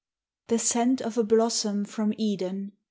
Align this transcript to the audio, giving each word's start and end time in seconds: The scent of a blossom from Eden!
The 0.47 0.57
scent 0.57 0.99
of 1.03 1.19
a 1.19 1.23
blossom 1.23 1.85
from 1.85 2.15
Eden! 2.17 2.71